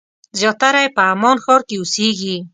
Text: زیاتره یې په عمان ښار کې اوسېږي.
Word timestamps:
زیاتره 0.39 0.79
یې 0.85 0.89
په 0.95 1.01
عمان 1.11 1.37
ښار 1.43 1.61
کې 1.67 1.75
اوسېږي. 1.79 2.35